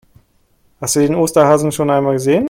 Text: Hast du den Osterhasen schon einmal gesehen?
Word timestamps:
Hast 0.79 0.95
du 0.95 0.99
den 1.01 1.13
Osterhasen 1.13 1.71
schon 1.71 1.91
einmal 1.91 2.13
gesehen? 2.15 2.39